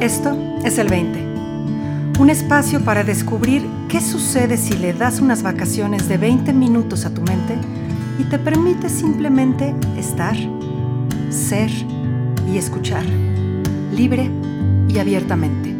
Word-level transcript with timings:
Esto 0.00 0.60
es 0.64 0.78
el 0.78 0.86
20. 0.86 2.20
Un 2.20 2.30
espacio 2.30 2.84
para 2.84 3.02
descubrir 3.02 3.66
qué 3.88 4.00
sucede 4.00 4.56
si 4.56 4.74
le 4.74 4.92
das 4.92 5.18
unas 5.18 5.42
vacaciones 5.42 6.08
de 6.08 6.16
20 6.18 6.52
minutos 6.52 7.04
a 7.04 7.12
tu 7.12 7.20
mente 7.22 7.56
y 8.16 8.22
te 8.22 8.38
permite 8.38 8.90
simplemente 8.90 9.74
estar, 9.98 10.36
ser 11.30 11.68
y 12.46 12.58
escuchar, 12.58 13.04
libre 13.92 14.30
y 14.88 15.00
abiertamente. 15.00 15.74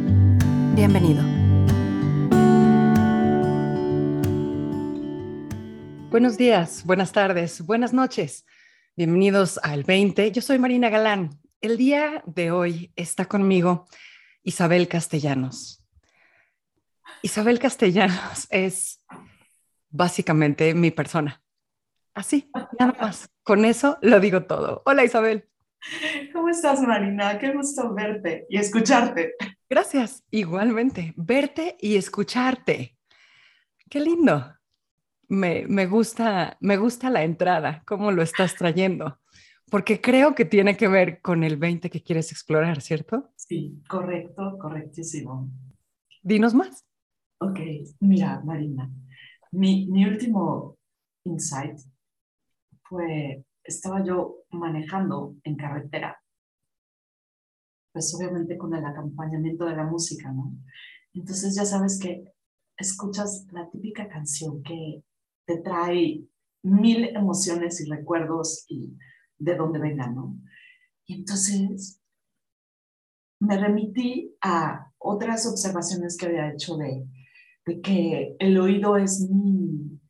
Bienvenido. 0.75 1.22
Buenos 6.11 6.36
días, 6.36 6.82
buenas 6.85 7.12
tardes, 7.12 7.64
buenas 7.64 7.93
noches. 7.93 8.44
Bienvenidos 8.96 9.61
al 9.62 9.85
20. 9.85 10.32
Yo 10.32 10.43
soy 10.43 10.58
Marina 10.58 10.89
Galán. 10.89 11.39
El 11.61 11.76
día 11.76 12.22
de 12.26 12.50
hoy 12.50 12.93
está 12.96 13.26
conmigo 13.26 13.86
Isabel 14.48 14.88
Castellanos. 14.88 15.84
Isabel 17.20 17.58
Castellanos 17.58 18.46
es 18.50 19.04
básicamente 19.90 20.72
mi 20.72 20.90
persona. 20.90 21.43
Así, 22.14 22.50
nada 22.79 22.96
más. 22.98 23.29
Con 23.42 23.66
eso 23.66 23.98
lo 24.00 24.20
digo 24.20 24.44
todo. 24.44 24.82
Hola 24.86 25.04
Isabel. 25.04 25.46
¿Cómo 26.32 26.48
estás, 26.48 26.80
Marina? 26.80 27.39
Qué 27.39 27.53
gusto 27.53 27.92
verte 27.92 28.46
y 28.48 28.56
escucharte. 28.56 29.34
Gracias, 29.68 30.25
igualmente. 30.30 31.12
Verte 31.17 31.76
y 31.78 31.96
escucharte. 31.96 32.97
Qué 33.91 34.00
lindo. 34.00 34.56
Me, 35.28 35.67
me, 35.69 35.84
gusta, 35.84 36.56
me 36.61 36.78
gusta 36.78 37.11
la 37.11 37.22
entrada, 37.22 37.83
cómo 37.84 38.12
lo 38.12 38.22
estás 38.22 38.55
trayendo, 38.55 39.20
porque 39.70 40.00
creo 40.00 40.34
que 40.34 40.47
tiene 40.47 40.78
que 40.78 40.89
ver 40.89 41.20
con 41.20 41.44
el 41.44 41.58
20 41.58 41.91
que 41.91 42.03
quieres 42.03 42.33
explorar, 42.33 42.80
¿cierto? 42.80 43.30
Sí, 43.48 43.83
correcto, 43.89 44.59
correctísimo. 44.61 45.50
Dinos 46.23 46.55
más. 46.55 46.84
Ok, 47.41 47.59
mira, 48.00 48.42
Marina, 48.45 48.92
mi, 49.53 49.86
mi 49.86 50.05
último 50.05 50.77
insight 51.25 51.78
fue, 52.83 53.42
estaba 53.64 54.05
yo 54.05 54.42
manejando 54.50 55.34
en 55.45 55.56
carretera, 55.56 56.20
pues 57.92 58.14
obviamente 58.14 58.58
con 58.58 58.75
el 58.75 58.84
acompañamiento 58.84 59.64
de 59.64 59.77
la 59.77 59.84
música, 59.84 60.30
¿no? 60.30 60.53
Entonces 61.14 61.55
ya 61.55 61.64
sabes 61.64 61.98
que 61.98 62.25
escuchas 62.77 63.47
la 63.53 63.70
típica 63.70 64.08
canción 64.08 64.62
que 64.62 65.03
te 65.47 65.58
trae 65.62 66.23
mil 66.62 67.05
emociones 67.17 67.80
y 67.80 67.89
recuerdos 67.89 68.67
y 68.69 68.95
de 69.39 69.56
dónde 69.56 69.78
vengan, 69.78 70.14
¿no? 70.14 70.36
Y 71.06 71.14
entonces 71.14 71.98
me 73.41 73.58
remití 73.58 74.36
a 74.41 74.92
otras 74.98 75.47
observaciones 75.47 76.17
que 76.17 76.27
había 76.27 76.53
hecho 76.53 76.77
de, 76.77 77.06
de 77.67 77.80
que 77.80 78.36
el 78.39 78.58
oído 78.58 78.97
es 78.97 79.28
mi, 79.30 80.00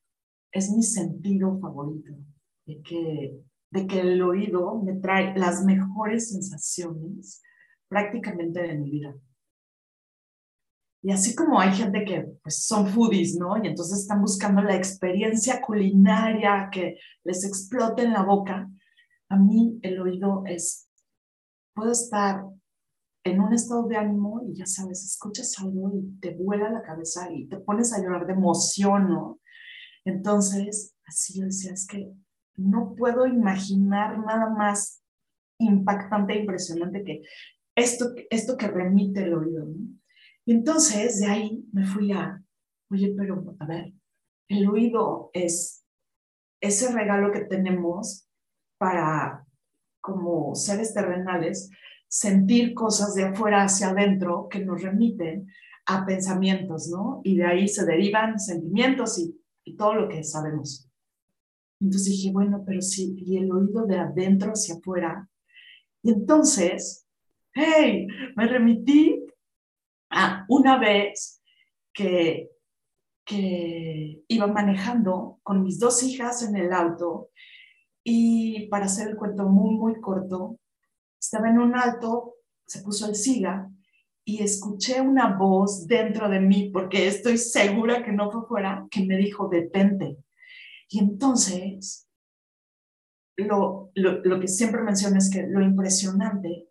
es 0.53 0.71
mi 0.71 0.83
sentido 0.83 1.59
favorito, 1.61 2.13
de 2.67 2.83
que, 2.83 3.41
de 3.71 3.87
que 3.87 4.01
el 4.01 4.23
oído 4.23 4.81
me 4.83 4.95
trae 4.95 5.37
las 5.37 5.65
mejores 5.65 6.31
sensaciones 6.31 7.43
prácticamente 7.89 8.63
de 8.63 8.79
mi 8.79 8.91
vida. 8.91 9.15
Y 11.03 11.13
así 11.13 11.35
como 11.35 11.61
hay 11.61 11.73
gente 11.73 12.05
que 12.05 12.23
pues, 12.43 12.65
son 12.65 12.89
foodies, 12.89 13.37
¿no? 13.37 13.57
Y 13.63 13.69
entonces 13.69 14.01
están 14.01 14.21
buscando 14.21 14.63
la 14.63 14.75
experiencia 14.75 15.61
culinaria 15.61 16.69
que 16.73 16.99
les 17.25 17.45
explote 17.45 18.03
en 18.03 18.13
la 18.13 18.25
boca, 18.25 18.69
a 19.31 19.37
mí 19.37 19.79
el 19.83 20.01
oído 20.01 20.43
es, 20.47 20.89
puedo 21.75 21.93
estar 21.93 22.45
en 23.25 23.41
un 23.41 23.53
estado 23.53 23.87
de 23.89 23.97
ánimo 23.97 24.43
y 24.47 24.55
ya 24.55 24.67
sabes, 24.67 25.05
escuchas 25.05 25.59
algo 25.59 25.91
y 25.95 26.19
te 26.21 26.35
vuela 26.35 26.71
la 26.71 26.83
cabeza 26.83 27.31
y 27.33 27.47
te 27.47 27.59
pones 27.59 27.93
a 27.93 28.03
llorar 28.03 28.27
de 28.27 28.33
emoción, 28.33 29.09
¿no? 29.09 29.41
Entonces, 30.05 30.95
así 31.05 31.39
yo 31.39 31.45
decía, 31.45 31.73
es 31.73 31.87
que 31.87 32.11
no 32.57 32.95
puedo 32.97 33.27
imaginar 33.27 34.19
nada 34.19 34.51
más 34.51 35.03
impactante 35.59 36.35
e 36.35 36.41
impresionante 36.41 37.05
que 37.05 37.23
esto, 37.77 38.15
esto 38.31 38.57
que 38.57 38.69
remite 38.69 39.23
el 39.23 39.35
oído, 39.35 39.67
¿no? 39.67 39.99
Y 40.45 40.53
entonces 40.53 41.21
de 41.21 41.27
ahí 41.27 41.65
me 41.73 41.85
fui 41.85 42.11
a, 42.13 42.43
oye, 42.91 43.15
pero 43.17 43.55
a 43.59 43.67
ver, 43.67 43.93
el 44.49 44.67
oído 44.67 45.31
es 45.35 45.85
ese 46.61 46.91
regalo 46.93 47.31
que 47.33 47.45
tenemos 47.45 48.27
para 48.79 49.45
como 50.01 50.55
seres 50.55 50.95
terrenales 50.95 51.71
sentir 52.09 52.75
cosas 52.75 53.15
de 53.15 53.25
afuera 53.25 53.63
hacia 53.63 53.91
adentro 53.91 54.49
que 54.51 54.65
nos 54.65 54.83
remiten 54.83 55.47
a 55.87 56.05
pensamientos, 56.05 56.89
¿no? 56.89 57.21
Y 57.23 57.37
de 57.37 57.45
ahí 57.45 57.69
se 57.69 57.85
derivan 57.85 58.39
sentimientos 58.39 59.19
y, 59.19 59.35
todo 59.77 59.95
lo 59.95 60.09
que 60.09 60.25
sabemos. 60.25 60.89
Entonces 61.79 62.13
dije, 62.13 62.33
bueno, 62.33 62.65
pero 62.67 62.81
sí, 62.81 63.15
y 63.19 63.37
el 63.37 63.53
oído 63.53 63.85
de 63.85 63.99
adentro 63.99 64.53
hacia 64.53 64.77
afuera. 64.77 65.29
Y 66.03 66.11
entonces, 66.11 67.07
hey, 67.53 68.07
me 68.35 68.47
remití 68.47 69.27
a 70.09 70.47
una 70.49 70.79
vez 70.79 71.43
que, 71.93 72.49
que 73.27 74.25
iba 74.27 74.47
manejando 74.47 75.39
con 75.43 75.63
mis 75.63 75.79
dos 75.79 76.03
hijas 76.03 76.43
en 76.43 76.57
el 76.57 76.73
auto 76.73 77.29
y 78.03 78.69
para 78.69 78.87
hacer 78.87 79.09
el 79.09 79.17
cuento 79.17 79.51
muy, 79.51 79.75
muy 79.75 80.01
corto, 80.01 80.59
estaba 81.21 81.49
en 81.49 81.59
un 81.59 81.75
alto, 81.75 82.37
se 82.67 82.83
puso 82.83 83.07
el 83.07 83.15
siga 83.15 83.71
y 84.25 84.43
escuché 84.43 85.01
una 85.01 85.37
voz 85.37 85.87
dentro 85.87 86.29
de 86.29 86.41
mí, 86.41 86.71
porque 86.71 87.07
estoy 87.07 87.39
segura 87.39 88.05
que 88.05 88.13
no 88.13 88.31
fue 88.31 88.47
fuera, 88.47 88.87
que 88.91 89.05
me 89.05 89.17
dijo, 89.17 89.49
detente. 89.49 90.19
Y 90.91 90.99
entonces, 90.99 92.09
lo, 93.37 93.91
lo, 93.95 94.21
lo 94.25 94.41
que 94.41 94.49
siempre 94.49 94.83
menciono 94.83 95.17
es 95.19 95.31
que 95.31 95.47
lo 95.47 95.63
impresionante 95.63 96.69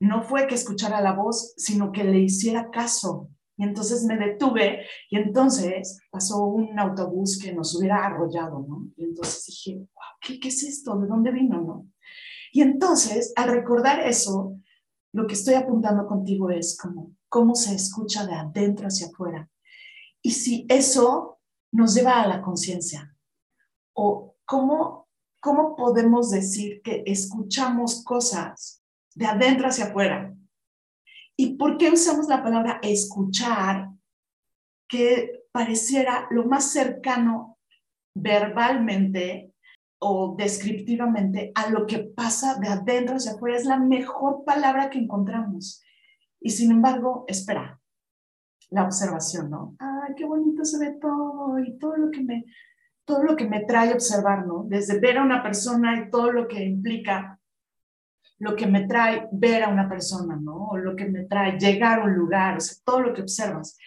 no 0.00 0.22
fue 0.22 0.46
que 0.46 0.54
escuchara 0.54 1.00
la 1.00 1.12
voz, 1.12 1.54
sino 1.56 1.92
que 1.92 2.04
le 2.04 2.18
hiciera 2.18 2.70
caso. 2.70 3.30
Y 3.56 3.62
entonces 3.62 4.04
me 4.04 4.16
detuve 4.18 4.84
y 5.10 5.16
entonces 5.16 6.00
pasó 6.10 6.44
un 6.44 6.78
autobús 6.78 7.38
que 7.38 7.52
nos 7.52 7.74
hubiera 7.76 8.04
arrollado, 8.04 8.66
¿no? 8.68 8.88
Y 8.96 9.04
entonces 9.04 9.46
dije, 9.46 9.86
¿qué, 10.20 10.40
¿qué 10.40 10.48
es 10.48 10.62
esto? 10.64 10.98
¿De 10.98 11.06
dónde 11.06 11.30
vino, 11.30 11.60
no? 11.60 11.86
Y 12.54 12.62
entonces, 12.62 13.32
al 13.34 13.50
recordar 13.50 13.98
eso, 14.06 14.56
lo 15.12 15.26
que 15.26 15.34
estoy 15.34 15.54
apuntando 15.54 16.06
contigo 16.06 16.50
es 16.50 16.78
como 16.78 17.10
cómo 17.28 17.56
se 17.56 17.74
escucha 17.74 18.24
de 18.26 18.34
adentro 18.34 18.86
hacia 18.86 19.08
afuera. 19.08 19.50
Y 20.22 20.30
si 20.30 20.64
eso 20.68 21.40
nos 21.72 21.96
lleva 21.96 22.22
a 22.22 22.28
la 22.28 22.42
conciencia, 22.42 23.12
o 23.92 24.36
cómo, 24.44 25.08
cómo 25.40 25.74
podemos 25.74 26.30
decir 26.30 26.80
que 26.82 27.02
escuchamos 27.06 28.04
cosas 28.04 28.84
de 29.16 29.26
adentro 29.26 29.66
hacia 29.66 29.86
afuera. 29.86 30.32
¿Y 31.36 31.56
por 31.56 31.76
qué 31.76 31.90
usamos 31.90 32.28
la 32.28 32.40
palabra 32.40 32.78
escuchar, 32.84 33.88
que 34.86 35.48
pareciera 35.50 36.28
lo 36.30 36.44
más 36.44 36.70
cercano 36.70 37.58
verbalmente 38.14 39.53
o 40.06 40.34
descriptivamente 40.36 41.50
a 41.54 41.70
lo 41.70 41.86
que 41.86 42.00
pasa 42.00 42.58
de 42.60 42.68
adentro 42.68 43.16
hacia 43.16 43.32
afuera. 43.32 43.56
Es 43.56 43.64
la 43.64 43.78
mejor 43.78 44.44
palabra 44.44 44.90
que 44.90 44.98
encontramos. 44.98 45.82
Y 46.40 46.50
sin 46.50 46.72
embargo, 46.72 47.24
espera, 47.26 47.80
la 48.68 48.84
observación, 48.84 49.48
¿no? 49.48 49.76
Ay, 49.78 50.14
qué 50.14 50.26
bonito 50.26 50.62
se 50.62 50.78
ve 50.78 50.98
todo 51.00 51.58
y 51.58 51.78
todo 51.78 51.96
lo 51.96 52.10
que 52.10 52.22
me, 52.22 52.44
todo 53.06 53.22
lo 53.22 53.34
que 53.34 53.48
me 53.48 53.64
trae 53.64 53.94
observar, 53.94 54.46
¿no? 54.46 54.64
Desde 54.68 55.00
ver 55.00 55.16
a 55.16 55.22
una 55.22 55.42
persona 55.42 55.98
y 55.98 56.10
todo 56.10 56.30
lo 56.32 56.46
que 56.48 56.62
implica 56.62 57.40
lo 58.40 58.56
que 58.56 58.66
me 58.66 58.86
trae 58.86 59.26
ver 59.32 59.62
a 59.62 59.68
una 59.68 59.88
persona, 59.88 60.36
¿no? 60.36 60.76
Lo 60.76 60.94
que 60.96 61.06
me 61.06 61.24
trae 61.24 61.58
llegar 61.58 62.00
a 62.00 62.04
un 62.04 62.14
lugar, 62.14 62.58
o 62.58 62.60
sea, 62.60 62.76
todo 62.84 63.00
lo 63.00 63.14
que 63.14 63.22
observas. 63.22 63.78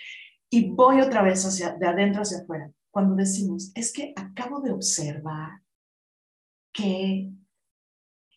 Y 0.50 0.71
voy 0.71 1.00
otra 1.00 1.21
vez 1.21 1.45
hacia, 1.45 1.74
de 1.74 1.86
adentro 1.86 2.24
hacia 2.24 2.39
afuera. 2.39 2.71
Cuando 2.89 3.13
decimos, 3.13 3.71
es 3.75 3.94
que 3.94 4.13
acabo 4.15 4.62
de 4.62 4.71
observar 4.71 5.62
que 6.77 7.31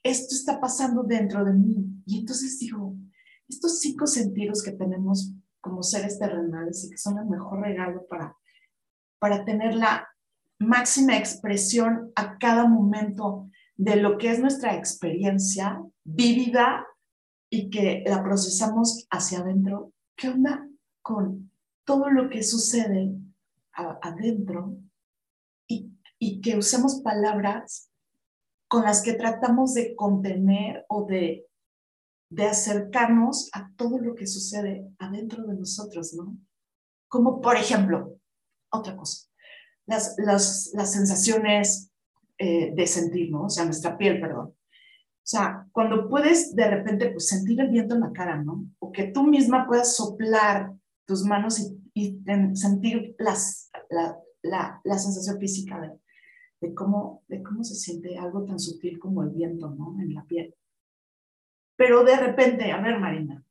esto 0.03 0.35
está 0.35 0.59
pasando 0.61 1.03
dentro 1.03 1.45
de 1.45 1.53
mí. 1.53 2.03
Y 2.07 2.21
entonces 2.21 2.59
digo, 2.59 2.97
estos 3.47 3.81
cinco 3.81 4.07
sentidos 4.07 4.63
que 4.63 4.73
tenemos 4.73 5.35
como 5.61 5.83
seres 5.83 6.19
terrenales 6.19 6.85
y 6.85 6.91
que 6.91 6.97
son 6.97 7.19
el 7.19 7.27
mejor 7.27 7.61
regalo 7.61 8.07
para, 8.09 8.35
para 9.19 9.45
tener 9.45 9.75
la 9.75 10.09
máxima 10.59 11.19
expresión 11.19 12.13
a 12.17 12.39
cada 12.39 12.67
momento 12.67 13.51
de 13.77 13.97
lo 13.97 14.17
que 14.17 14.31
es 14.31 14.41
nuestra 14.41 14.75
experiencia 14.75 15.83
vivida 16.05 16.87
y 17.51 17.69
que 17.69 18.03
la 18.07 18.23
procesamos 18.23 19.07
hacia 19.11 19.41
adentro. 19.41 19.93
¿Qué 20.17 20.29
onda 20.29 20.67
con 21.03 21.53
todo 21.85 22.09
lo 22.09 22.31
que 22.31 22.43
sucede 22.43 23.13
adentro 23.73 24.79
y, 25.67 25.93
y 26.19 26.41
que 26.41 26.57
usemos 26.57 27.03
palabras 27.03 27.90
con 28.71 28.85
las 28.85 29.03
que 29.03 29.15
tratamos 29.15 29.75
de 29.75 29.97
contener 29.97 30.87
o 30.89 31.05
de, 31.05 31.45
de 32.31 32.45
acercarnos 32.45 33.51
a 33.53 33.69
todo 33.75 33.99
lo 33.99 34.15
que 34.15 34.29
sucede 34.29 34.89
adentro 35.01 35.45
de 35.45 35.55
nosotros, 35.57 36.15
¿no? 36.15 36.39
Como 37.09 37.41
por 37.41 37.57
ejemplo, 37.57 38.17
otra 38.71 38.97
cosa, 38.97 39.27
las, 39.87 40.15
las, 40.19 40.71
las 40.73 40.93
sensaciones 40.93 41.91
eh, 42.39 42.73
de 42.73 42.87
sentir, 42.87 43.33
¿no? 43.33 43.47
O 43.47 43.51
sea, 43.51 43.65
nuestra 43.65 43.99
piel, 43.99 44.21
perdón. 44.21 44.47
O 44.51 45.27
sea, 45.31 45.67
cuando 45.73 46.09
puedes 46.09 46.55
de 46.55 46.71
repente 46.71 47.11
pues, 47.11 47.27
sentir 47.27 47.61
el 47.61 47.71
viento 47.71 47.97
en 47.97 48.03
la 48.03 48.13
cara, 48.13 48.41
¿no? 48.41 48.67
O 48.79 48.93
que 48.93 49.09
tú 49.09 49.25
misma 49.25 49.67
puedas 49.67 49.97
soplar 49.97 50.73
tus 51.09 51.25
manos 51.25 51.59
y, 51.59 51.77
y 51.93 52.23
sentir 52.55 53.17
las, 53.19 53.69
la, 53.91 54.17
la, 54.43 54.81
la, 54.85 54.97
sensación 54.97 55.41
física 55.41 55.81
de, 55.81 55.91
de, 56.61 56.75
cómo, 56.75 57.25
de 57.29 57.43
cómo 57.43 57.65
se 57.65 57.75
siente 57.75 58.19
algo 58.19 58.45
tan 58.45 58.59
sutil 58.59 58.99
como 58.99 59.23
el 59.23 59.31
viento, 59.31 59.71
¿no? 59.71 59.97
En 60.01 60.15
la 60.15 60.25
piel. 60.25 60.55
Pero 61.77 62.05
de 62.05 62.17
repente, 62.17 62.71
a 62.71 62.81
ver, 62.81 62.99
Marina, 62.99 63.43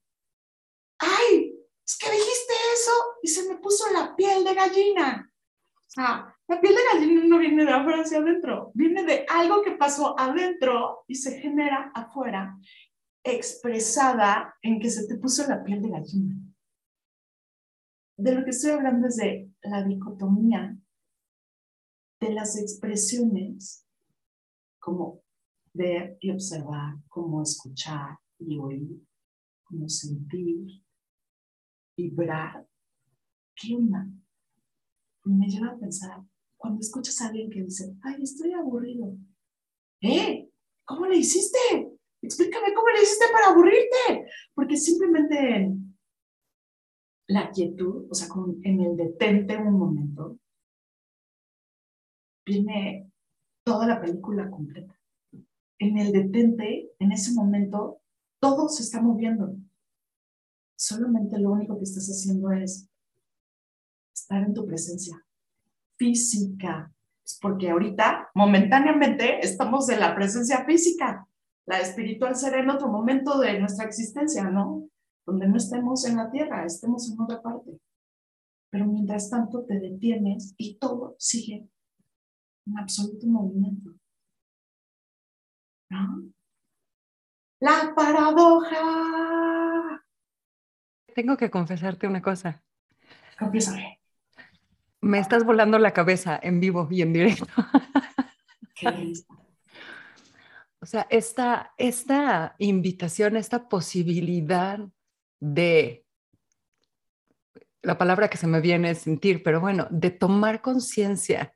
¡ay! 0.99 1.55
Es 1.85 1.97
que 1.97 2.11
dijiste 2.11 2.53
eso 2.73 2.91
y 3.23 3.27
se 3.27 3.49
me 3.49 3.57
puso 3.57 3.91
la 3.91 4.15
piel 4.15 4.43
de 4.43 4.53
gallina. 4.53 5.33
O 5.75 5.89
sea, 5.91 6.35
la 6.47 6.61
piel 6.61 6.75
de 6.75 6.81
gallina 6.93 7.23
no 7.25 7.39
viene 7.39 7.65
de 7.65 7.71
afuera 7.71 8.01
hacia 8.01 8.19
adentro, 8.19 8.71
viene 8.75 9.03
de 9.03 9.25
algo 9.27 9.63
que 9.63 9.71
pasó 9.71 10.19
adentro 10.19 11.03
y 11.07 11.15
se 11.15 11.39
genera 11.39 11.91
afuera, 11.95 12.55
expresada 13.23 14.55
en 14.61 14.79
que 14.79 14.91
se 14.91 15.07
te 15.07 15.15
puso 15.15 15.47
la 15.47 15.63
piel 15.63 15.81
de 15.81 15.89
gallina. 15.89 16.35
De 18.17 18.35
lo 18.35 18.43
que 18.43 18.51
estoy 18.51 18.71
hablando 18.71 19.07
es 19.07 19.15
de 19.15 19.49
la 19.63 19.83
dicotomía 19.83 20.77
de 22.19 22.33
las 22.33 22.57
expresiones 22.57 23.85
como 24.79 25.23
ver 25.73 26.17
y 26.19 26.31
observar, 26.31 26.95
como 27.07 27.41
escuchar 27.41 28.17
y 28.39 28.57
oír, 28.57 29.01
como 29.63 29.87
sentir, 29.87 30.83
vibrar. 31.95 32.67
¿Qué 33.55 33.75
una? 33.75 34.11
Me 35.25 35.47
lleva 35.47 35.71
a 35.71 35.77
pensar, 35.77 36.23
cuando 36.57 36.79
escuchas 36.79 37.21
a 37.21 37.27
alguien 37.27 37.49
que 37.49 37.63
dice, 37.63 37.95
ay, 38.01 38.23
estoy 38.23 38.53
aburrido. 38.53 39.15
¿Eh? 40.01 40.49
¿Cómo 40.85 41.05
le 41.05 41.17
hiciste? 41.17 41.59
Explícame 42.21 42.73
cómo 42.73 42.89
le 42.89 43.03
hiciste 43.03 43.25
para 43.31 43.49
aburrirte. 43.49 44.29
Porque 44.53 44.75
simplemente 44.75 45.71
la 47.27 47.51
quietud, 47.51 48.07
o 48.09 48.13
sea, 48.13 48.27
en 48.63 48.81
el 48.81 48.97
detente 48.97 49.57
un 49.57 49.77
momento, 49.77 50.37
viene 52.49 53.11
toda 53.63 53.85
la 53.85 54.01
película 54.01 54.49
completa. 54.49 54.99
En 55.77 55.97
el 55.97 56.11
detente, 56.11 56.91
en 56.99 57.11
ese 57.11 57.33
momento, 57.33 58.01
todo 58.39 58.67
se 58.67 58.83
está 58.83 59.01
moviendo. 59.01 59.55
Solamente 60.75 61.37
lo 61.39 61.51
único 61.51 61.77
que 61.77 61.83
estás 61.83 62.07
haciendo 62.07 62.51
es 62.51 62.89
estar 64.13 64.43
en 64.43 64.53
tu 64.53 64.65
presencia 64.65 65.23
física. 65.97 66.91
Porque 67.41 67.69
ahorita, 67.69 68.29
momentáneamente, 68.33 69.39
estamos 69.45 69.87
en 69.89 69.99
la 69.99 70.15
presencia 70.15 70.65
física. 70.65 71.27
La 71.67 71.79
espiritual 71.79 72.35
será 72.35 72.59
en 72.59 72.71
otro 72.71 72.87
momento 72.87 73.39
de 73.39 73.59
nuestra 73.59 73.85
existencia, 73.85 74.49
¿no? 74.49 74.89
Donde 75.25 75.47
no 75.47 75.57
estemos 75.57 76.05
en 76.05 76.17
la 76.17 76.31
tierra, 76.31 76.65
estemos 76.65 77.11
en 77.11 77.21
otra 77.21 77.41
parte. 77.41 77.79
Pero 78.71 78.85
mientras 78.85 79.29
tanto 79.29 79.63
te 79.65 79.79
detienes 79.79 80.55
y 80.57 80.75
todo 80.79 81.15
sigue 81.19 81.69
en 82.69 82.77
absoluto 82.77 83.25
movimiento. 83.27 83.91
¿No? 85.89 86.31
La 87.59 87.93
paradoja. 87.95 90.01
Tengo 91.13 91.35
que 91.35 91.49
confesarte 91.49 92.07
una 92.07 92.21
cosa. 92.21 92.63
Confiésame. 93.37 93.99
Me 95.01 95.19
estás 95.19 95.43
volando 95.43 95.79
la 95.79 95.91
cabeza 95.91 96.39
en 96.41 96.59
vivo 96.59 96.87
y 96.91 97.01
en 97.01 97.13
directo. 97.13 97.45
o 100.79 100.85
sea, 100.85 101.07
esta, 101.09 101.73
esta 101.77 102.55
invitación, 102.59 103.35
esta 103.35 103.67
posibilidad 103.67 104.79
de, 105.39 106.05
la 107.81 107.97
palabra 107.97 108.29
que 108.29 108.37
se 108.37 108.47
me 108.47 108.61
viene 108.61 108.91
es 108.91 108.99
sentir, 108.99 109.41
pero 109.43 109.61
bueno, 109.61 109.87
de 109.89 110.11
tomar 110.11 110.61
conciencia 110.61 111.55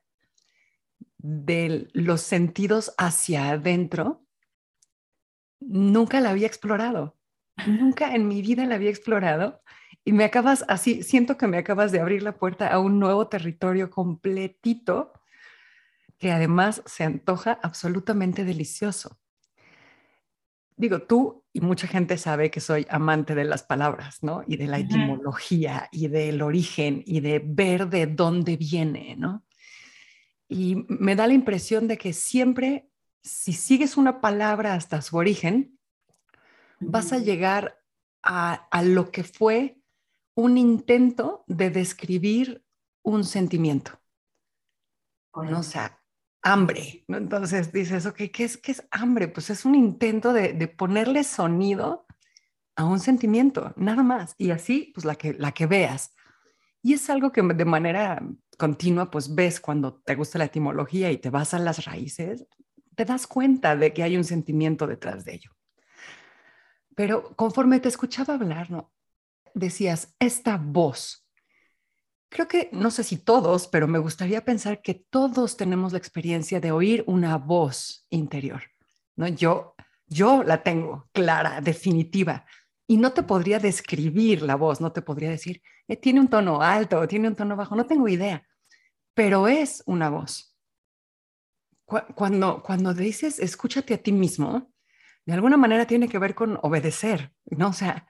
de 1.23 1.87
los 1.93 2.21
sentidos 2.21 2.93
hacia 2.97 3.49
adentro, 3.49 4.27
nunca 5.59 6.19
la 6.21 6.29
había 6.29 6.47
explorado. 6.47 7.17
Nunca 7.65 8.13
en 8.13 8.27
mi 8.27 8.41
vida 8.41 8.65
la 8.65 8.75
había 8.75 8.89
explorado 8.89 9.61
y 10.03 10.11
me 10.11 10.25
acabas 10.25 10.65
así, 10.67 11.01
siento 11.01 11.37
que 11.37 11.47
me 11.47 11.57
acabas 11.57 11.91
de 11.91 12.01
abrir 12.01 12.23
la 12.23 12.37
puerta 12.37 12.67
a 12.67 12.79
un 12.79 12.99
nuevo 12.99 13.27
territorio 13.27 13.89
completito 13.89 15.13
que 16.17 16.31
además 16.31 16.83
se 16.85 17.05
antoja 17.05 17.57
absolutamente 17.63 18.43
delicioso. 18.43 19.17
Digo, 20.75 21.03
tú 21.03 21.45
y 21.53 21.61
mucha 21.61 21.87
gente 21.87 22.17
sabe 22.17 22.51
que 22.51 22.59
soy 22.59 22.85
amante 22.89 23.35
de 23.35 23.45
las 23.45 23.63
palabras, 23.63 24.23
¿no? 24.23 24.43
Y 24.45 24.57
de 24.57 24.67
la 24.67 24.79
etimología 24.79 25.87
y 25.91 26.07
del 26.07 26.41
origen 26.41 27.03
y 27.05 27.21
de 27.21 27.41
ver 27.45 27.87
de 27.87 28.07
dónde 28.07 28.57
viene, 28.57 29.15
¿no? 29.15 29.45
Y 30.53 30.85
me 30.87 31.15
da 31.15 31.25
la 31.25 31.33
impresión 31.33 31.87
de 31.87 31.97
que 31.97 32.13
siempre, 32.13 32.87
si 33.23 33.53
sigues 33.53 33.97
una 33.97 34.21
palabra 34.21 34.75
hasta 34.75 35.01
su 35.01 35.17
origen, 35.17 35.79
vas 36.79 37.11
a 37.11 37.17
llegar 37.17 37.81
a, 38.21 38.67
a 38.69 38.83
lo 38.83 39.09
que 39.09 39.23
fue 39.23 39.81
un 40.35 40.59
intento 40.59 41.43
de 41.47 41.71
describir 41.71 42.63
un 43.01 43.23
sentimiento. 43.23 43.99
¿no? 45.35 45.59
O 45.59 45.63
sea, 45.63 45.99
hambre. 46.43 47.03
¿no? 47.07 47.17
Entonces 47.17 47.71
dices, 47.71 48.05
ok, 48.05 48.17
¿qué 48.31 48.43
es, 48.43 48.57
¿qué 48.57 48.73
es 48.73 48.87
hambre? 48.91 49.29
Pues 49.29 49.49
es 49.49 49.65
un 49.65 49.73
intento 49.73 50.33
de, 50.33 50.53
de, 50.53 50.67
ponerle 50.67 51.23
sonido 51.23 52.05
a 52.75 52.85
un 52.85 52.99
sentimiento, 52.99 53.73
nada 53.75 54.03
más. 54.03 54.35
Y 54.37 54.51
así, 54.51 54.91
pues 54.93 55.03
la 55.03 55.15
que, 55.15 55.33
la 55.33 55.51
que 55.51 55.65
veas. 55.65 56.13
Y 56.83 56.93
es 56.93 57.09
algo 57.09 57.31
que 57.31 57.41
de 57.41 57.65
manera 57.65 58.21
continua, 58.57 59.09
pues 59.09 59.33
ves 59.33 59.59
cuando 59.59 59.95
te 59.95 60.15
gusta 60.15 60.37
la 60.37 60.45
etimología 60.45 61.11
y 61.11 61.17
te 61.17 61.31
vas 61.31 61.55
a 61.55 61.59
las 61.59 61.85
raíces, 61.85 62.45
te 62.95 63.05
das 63.05 63.25
cuenta 63.25 63.75
de 63.75 63.93
que 63.93 64.03
hay 64.03 64.17
un 64.17 64.23
sentimiento 64.23 64.85
detrás 64.85 65.25
de 65.25 65.35
ello. 65.35 65.51
Pero 66.95 67.35
conforme 67.35 67.79
te 67.79 67.87
escuchaba 67.87 68.35
hablar, 68.35 68.69
¿no? 68.69 68.93
decías, 69.53 70.15
esta 70.19 70.57
voz. 70.57 71.27
Creo 72.29 72.47
que, 72.47 72.69
no 72.71 72.89
sé 72.89 73.03
si 73.03 73.17
todos, 73.17 73.67
pero 73.67 73.87
me 73.87 73.99
gustaría 73.99 74.43
pensar 74.43 74.81
que 74.81 74.95
todos 74.95 75.55
tenemos 75.55 75.91
la 75.91 75.99
experiencia 75.99 76.59
de 76.59 76.71
oír 76.71 77.03
una 77.07 77.37
voz 77.37 78.07
interior. 78.09 78.63
¿no? 79.15 79.27
Yo, 79.27 79.75
yo 80.07 80.43
la 80.43 80.63
tengo 80.63 81.09
clara, 81.11 81.61
definitiva, 81.61 82.45
y 82.87 82.97
no 82.97 83.13
te 83.13 83.23
podría 83.23 83.59
describir 83.59 84.41
la 84.41 84.55
voz, 84.55 84.81
no 84.81 84.91
te 84.91 85.01
podría 85.01 85.29
decir, 85.29 85.61
eh, 85.87 85.97
tiene 85.97 86.19
un 86.19 86.27
tono 86.27 86.61
alto, 86.61 87.07
tiene 87.07 87.27
un 87.27 87.35
tono 87.35 87.55
bajo, 87.55 87.75
no 87.75 87.85
tengo 87.85 88.07
idea, 88.07 88.45
pero 89.13 89.47
es 89.47 89.83
una 89.85 90.09
voz. 90.09 90.57
Cuando, 92.15 92.63
cuando 92.63 92.93
dices, 92.93 93.39
escúchate 93.39 93.93
a 93.93 94.01
ti 94.01 94.11
mismo, 94.11 94.73
de 95.25 95.33
alguna 95.33 95.57
manera 95.57 95.85
tiene 95.85 96.09
que 96.09 96.17
ver 96.17 96.33
con 96.33 96.59
obedecer, 96.61 97.33
¿no? 97.45 97.69
O 97.69 97.73
sea, 97.73 98.07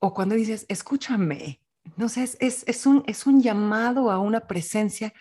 o 0.00 0.12
cuando 0.14 0.34
dices, 0.34 0.66
escúchame, 0.68 1.62
no 1.96 2.08
sé, 2.08 2.24
es, 2.24 2.64
es, 2.66 2.86
un, 2.86 3.04
es 3.06 3.26
un 3.26 3.40
llamado 3.42 4.10
a 4.10 4.18
una 4.18 4.46
presencia, 4.46 5.12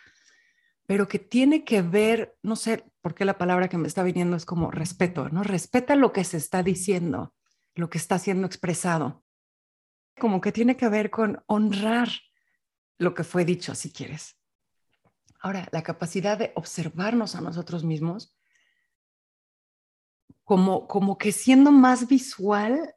pero 0.86 1.08
que 1.08 1.20
tiene 1.20 1.64
que 1.64 1.82
ver, 1.82 2.36
no 2.42 2.56
sé 2.56 2.86
por 3.02 3.14
qué 3.14 3.26
la 3.26 3.38
palabra 3.38 3.70
que 3.70 3.78
me 3.78 3.88
está 3.88 4.04
viniendo 4.04 4.36
es 4.36 4.46
como 4.46 4.72
respeto, 4.72 5.30
¿no? 5.30 5.44
Respeta 5.44 5.96
lo 5.96 6.12
que 6.12 6.24
se 6.24 6.38
está 6.38 6.64
diciendo, 6.64 7.34
lo 7.78 7.90
que 7.90 7.98
está 7.98 8.20
siendo 8.20 8.48
expresado. 8.48 9.24
Como 10.20 10.42
que 10.42 10.52
tiene 10.52 10.76
que 10.76 10.90
ver 10.90 11.10
con 11.10 11.44
honrar 11.46 12.10
lo 12.98 13.14
que 13.14 13.24
fue 13.24 13.46
dicho, 13.46 13.76
si 13.76 13.92
quieres. 13.92 14.36
Ahora, 15.40 15.68
la 15.72 15.84
capacidad 15.84 16.38
de 16.38 16.52
observarnos 16.56 17.36
a 17.36 17.42
nosotros 17.42 17.84
mismos, 17.84 18.36
como, 20.44 20.88
como 20.88 21.18
que 21.18 21.32
siendo 21.32 21.72
más 21.72 22.08
visual 22.08 22.96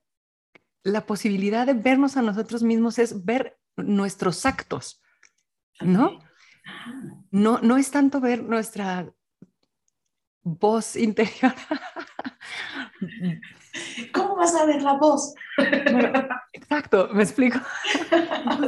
la 0.82 1.04
posibilidad 1.04 1.66
de 1.66 1.74
vernos 1.74 2.16
a 2.16 2.22
nosotros 2.22 2.62
mismos 2.62 2.98
es 2.98 3.24
ver 3.24 3.58
nuestros 3.76 4.46
actos, 4.46 5.02
¿no? 5.80 6.20
No, 7.30 7.58
no 7.58 7.76
es 7.76 7.90
tanto 7.90 8.20
ver 8.20 8.42
nuestra 8.42 9.12
voz 10.42 10.96
interior. 10.96 11.54
¿Cómo 14.12 14.36
vas 14.36 14.54
a 14.54 14.66
ver 14.66 14.82
la 14.82 14.94
voz? 14.94 15.34
exacto, 16.52 17.08
me 17.12 17.22
explico. 17.22 17.58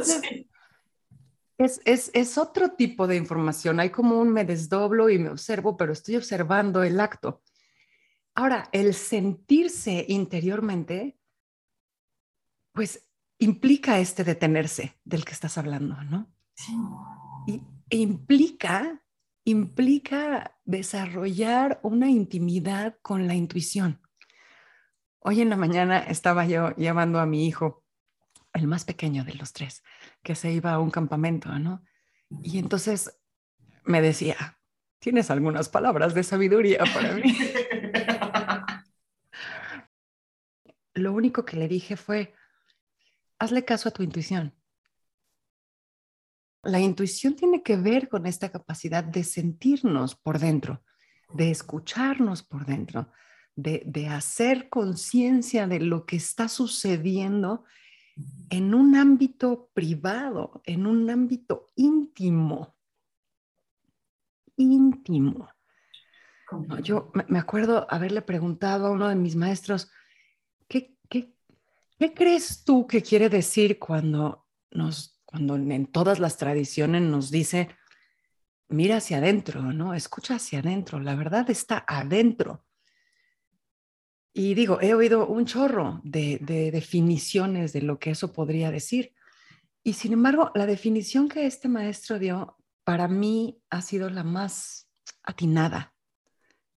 es, 1.57 1.81
es, 1.85 2.11
es, 2.13 2.37
otro 2.37 2.69
tipo 2.69 3.07
de 3.07 3.15
información. 3.15 3.79
Hay 3.79 3.89
como 3.89 4.19
un 4.19 4.31
me 4.31 4.45
desdoblo 4.45 5.09
y 5.09 5.19
me 5.19 5.29
observo, 5.29 5.77
pero 5.77 5.93
estoy 5.93 6.15
observando 6.15 6.83
el 6.83 6.99
acto. 6.99 7.41
Ahora, 8.35 8.69
el 8.71 8.93
sentirse 8.93 10.05
interiormente 10.07 11.17
pues 12.73 13.07
implica 13.37 13.99
este 13.99 14.23
detenerse 14.23 14.99
del 15.05 15.23
que 15.23 15.31
estás 15.31 15.57
hablando, 15.57 15.95
¿no? 16.03 16.27
Y, 17.47 17.61
e 17.89 17.97
implica, 17.97 19.03
implica 19.45 20.57
desarrollar 20.65 21.79
una 21.83 22.09
intimidad 22.09 22.97
con 23.01 23.27
la 23.27 23.35
intuición. 23.35 24.01
Hoy 25.25 25.39
en 25.39 25.49
la 25.49 25.55
mañana 25.55 25.99
estaba 25.99 26.45
yo 26.45 26.71
llevando 26.75 27.21
a 27.21 27.25
mi 27.25 27.47
hijo, 27.47 27.85
el 28.51 28.67
más 28.67 28.83
pequeño 28.83 29.23
de 29.23 29.33
los 29.35 29.53
tres, 29.53 29.81
que 30.21 30.35
se 30.35 30.51
iba 30.51 30.73
a 30.73 30.79
un 30.79 30.91
campamento, 30.91 31.47
¿no? 31.59 31.81
Y 32.41 32.57
entonces 32.59 33.17
me 33.85 34.01
decía, 34.01 34.59
tienes 34.99 35.31
algunas 35.31 35.69
palabras 35.69 36.13
de 36.13 36.23
sabiduría 36.23 36.83
para 36.93 37.13
mí. 37.13 37.23
Lo 40.93 41.13
único 41.13 41.45
que 41.45 41.55
le 41.55 41.69
dije 41.69 41.95
fue, 41.95 42.35
hazle 43.39 43.63
caso 43.63 43.87
a 43.87 43.93
tu 43.93 44.03
intuición. 44.03 44.53
La 46.63 46.81
intuición 46.81 47.37
tiene 47.37 47.63
que 47.63 47.77
ver 47.77 48.09
con 48.09 48.25
esta 48.25 48.51
capacidad 48.51 49.05
de 49.05 49.23
sentirnos 49.23 50.15
por 50.15 50.37
dentro, 50.37 50.83
de 51.33 51.49
escucharnos 51.49 52.43
por 52.43 52.65
dentro, 52.65 53.09
de, 53.55 54.07
hacer 54.07 54.69
conciencia 54.69 55.67
de 55.67 55.79
lo 55.79 56.05
que 56.05 56.15
está 56.15 56.47
sucediendo 56.47 57.63
en 58.49 58.73
un 58.73 58.95
ámbito 58.95 59.69
privado, 59.73 60.61
en 60.65 60.85
un 60.85 61.09
ámbito 61.09 61.67
íntimo. 61.75 62.75
Íntimo. 64.55 65.49
Yo 66.83 67.11
me 67.27 67.39
acuerdo 67.39 67.87
haberle 67.89 68.21
preguntado 68.21 68.87
a 68.87 68.91
uno 68.91 69.09
de 69.09 69.15
mis 69.15 69.35
maestros, 69.35 69.89
¿qué, 70.67 70.95
qué, 71.09 71.33
qué 71.97 72.13
crees 72.13 72.63
tú 72.63 72.85
que 72.85 73.01
quiere 73.01 73.29
decir 73.29 73.79
cuando, 73.79 74.45
nos, 74.69 75.19
cuando 75.25 75.55
en 75.55 75.87
todas 75.87 76.19
las 76.19 76.37
tradiciones 76.37 77.01
nos 77.01 77.31
dice, 77.31 77.69
mira 78.69 78.97
hacia 78.97 79.17
adentro, 79.17 79.61
¿no? 79.73 79.95
Escucha 79.95 80.35
hacia 80.35 80.59
adentro, 80.59 80.99
la 80.99 81.15
verdad 81.15 81.49
está 81.49 81.83
adentro. 81.87 82.63
Y 84.33 84.55
digo, 84.55 84.81
he 84.81 84.95
oído 84.95 85.27
un 85.27 85.45
chorro 85.45 86.01
de, 86.03 86.39
definiciones 86.71 87.71
de 87.71 87.83
lo 87.83 87.99
que 87.99 88.11
eso 88.11 88.33
podría 88.33 88.71
decir. 88.71 89.13
Y 89.83 89.93
sin 89.93 90.13
embargo, 90.13 90.51
la 90.55 90.65
definición 90.65 91.29
que 91.29 91.45
este 91.45 91.69
maestro 91.69 92.17
dio 92.17 92.57
para 92.83 93.07
mí 93.07 93.61
ha 93.69 93.81
sido 93.81 94.09
la 94.09 94.23
más 94.23 94.89
atinada, 95.21 95.93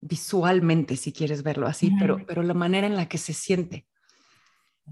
visualmente, 0.01 0.97
si 0.97 1.13
quieres 1.13 1.43
verlo 1.43 1.65
así, 1.65 1.91
pero, 1.97 2.25
pero 2.27 2.43
la 2.43 2.53
manera 2.53 2.87
en 2.87 2.95
la 2.95 3.07
que 3.07 3.17
se 3.17 3.33
siente. 3.33 3.87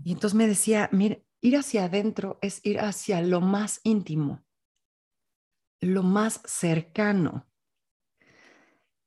Y 0.04 0.14
entonces 0.14 0.36
me 0.36 0.48
decía, 0.48 0.90
mire, 0.92 1.26
ir 1.42 1.58
hacia 1.58 1.86
adentro 1.86 2.40
es 2.42 2.66
ir 2.66 2.80
hacia 2.80 3.22
lo 3.22 3.42
más 3.42 3.82
íntimo, 3.84 4.44
lo 5.82 6.02
más 6.02 6.42
cercano. 6.46 7.46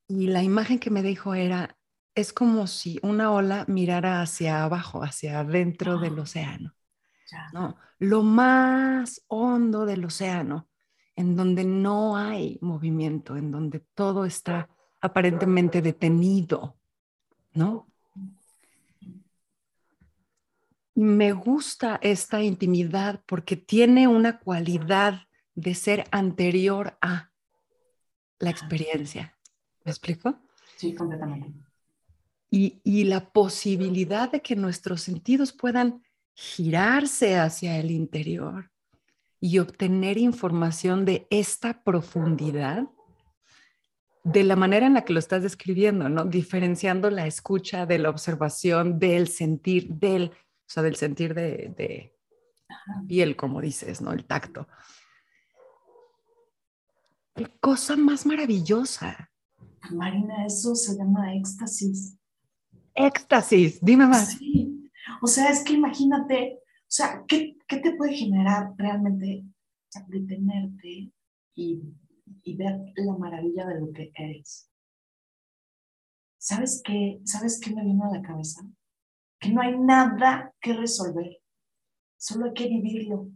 Y 0.07 0.27
la 0.27 0.43
imagen 0.43 0.79
que 0.79 0.91
me 0.91 1.01
dijo 1.01 1.33
era, 1.33 1.76
es 2.17 2.33
como 2.33 2.65
si 2.65 2.97
una 3.03 3.31
ola 3.31 3.63
mirara 3.67 4.23
hacia 4.23 4.63
abajo, 4.63 5.03
hacia 5.03 5.39
adentro 5.41 5.99
del 5.99 6.17
ah, 6.17 6.21
océano. 6.23 6.75
¿no? 7.53 7.77
Lo 7.99 8.23
más 8.23 9.23
hondo 9.27 9.85
del 9.85 10.03
océano, 10.03 10.67
en 11.15 11.35
donde 11.35 11.63
no 11.63 12.17
hay 12.17 12.57
movimiento, 12.59 13.37
en 13.37 13.51
donde 13.51 13.81
todo 13.93 14.25
está 14.25 14.67
aparentemente 14.99 15.83
detenido, 15.83 16.75
¿no? 17.53 17.87
Me 20.95 21.33
gusta 21.33 21.99
esta 22.01 22.41
intimidad 22.41 23.21
porque 23.27 23.57
tiene 23.57 24.07
una 24.07 24.39
cualidad 24.39 25.27
de 25.53 25.75
ser 25.75 26.05
anterior 26.09 26.97
a 26.99 27.29
la 28.39 28.49
experiencia. 28.49 29.37
¿Me 29.85 29.91
explico? 29.91 30.39
Sí, 30.77 30.95
completamente 30.95 31.66
y, 32.49 33.03
la 33.03 33.29
posibilidad 33.31 34.31
de 34.31 34.41
que 34.41 34.55
nuestros 34.55 35.01
sentidos 35.01 35.51
puedan 35.51 36.03
girarse 36.33 37.35
hacia 37.35 37.77
el 37.77 37.91
interior 37.91 38.71
y 39.39 39.59
obtener 39.59 40.17
información 40.17 41.05
de 41.05 41.27
esta 41.29 41.83
profundidad 41.83 42.87
de 44.23 44.43
la 44.43 44.55
manera 44.55 44.87
en 44.87 44.93
la 44.93 45.05
que 45.05 45.13
lo 45.13 45.19
estás 45.19 45.43
describiendo, 45.43 46.09
¿no? 46.09 46.25
Diferenciando 46.25 47.09
la 47.09 47.27
escucha 47.27 47.85
de 47.85 47.99
la 47.99 48.09
observación, 48.09 48.99
del 48.99 49.27
sentir, 49.29 49.89
del, 49.89 50.31
o 50.31 50.69
sea, 50.69 50.83
del 50.83 50.95
sentir 50.95 51.33
de, 51.33 51.73
de 51.77 52.13
piel, 53.07 53.35
como 53.35 53.61
dices, 53.61 54.01
¿no? 54.01 54.11
El 54.11 54.25
tacto. 54.25 54.67
Qué 57.35 57.47
cosa 57.61 57.95
más 57.95 58.25
maravillosa. 58.25 59.31
Marina, 59.91 60.45
eso 60.45 60.75
se 60.75 60.97
llama 60.97 61.35
éxtasis 61.35 62.16
éxtasis. 62.97 63.79
Dime 63.81 64.07
más. 64.07 64.31
Sí. 64.31 64.91
O 65.21 65.27
sea, 65.27 65.49
es 65.49 65.63
que 65.63 65.73
imagínate, 65.73 66.59
o 66.59 66.85
sea, 66.89 67.23
¿qué, 67.27 67.57
qué 67.67 67.77
te 67.77 67.95
puede 67.95 68.13
generar 68.13 68.73
realmente 68.77 69.45
o 69.45 69.91
sea, 69.91 70.05
detenerte 70.07 71.11
y, 71.55 71.81
y 72.43 72.55
ver 72.55 72.79
la 72.95 73.17
maravilla 73.17 73.65
de 73.67 73.79
lo 73.79 73.91
que 73.93 74.11
eres? 74.15 74.69
¿Sabes 76.37 76.81
qué? 76.83 77.19
¿Sabes 77.23 77.59
qué 77.59 77.73
me 77.73 77.83
vino 77.83 78.05
a 78.05 78.17
la 78.17 78.21
cabeza? 78.21 78.61
Que 79.39 79.49
no 79.49 79.61
hay 79.61 79.77
nada 79.77 80.53
que 80.61 80.73
resolver, 80.73 81.41
solo 82.17 82.45
hay 82.45 82.53
que 82.53 82.67
vivirlo. 82.67 83.29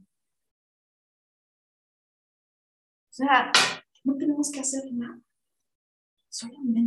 O 3.10 3.14
sea, 3.14 3.52
no 4.04 4.16
tenemos 4.16 4.50
que 4.52 4.62
hacer 4.62 4.84
nada, 4.94 5.20
solamente 6.30 6.80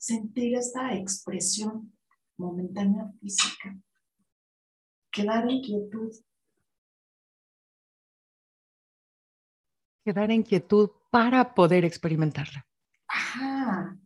sentir 0.00 0.54
esta 0.54 0.94
expresión 0.94 1.92
momentánea 2.38 3.12
física, 3.20 3.78
quedar 5.12 5.48
en 5.50 5.60
quietud. 5.60 6.10
Quedar 10.02 10.30
en 10.30 10.42
quietud 10.42 10.90
para 11.10 11.54
poder 11.54 11.84
experimentarla. 11.84 12.66
Ajá. 13.06 13.98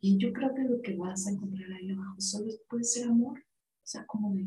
Y 0.00 0.18
yo 0.18 0.32
creo 0.34 0.54
que 0.54 0.62
lo 0.64 0.82
que 0.82 0.94
vas 0.96 1.26
a 1.26 1.30
encontrar 1.30 1.72
ahí 1.72 1.90
abajo 1.92 2.20
solo 2.20 2.52
puede 2.68 2.84
ser 2.84 3.08
amor. 3.08 3.38
O 3.38 3.86
sea, 3.86 4.04
como 4.06 4.34
de... 4.34 4.46